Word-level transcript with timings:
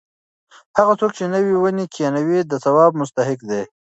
هغه 0.77 0.93
څوک 0.99 1.11
چې 1.17 1.25
نوې 1.33 1.55
ونې 1.57 1.85
کښېنوي 1.93 2.39
د 2.45 2.53
ثواب 2.63 2.91
مستحق 3.01 3.39
دی. 3.49 3.63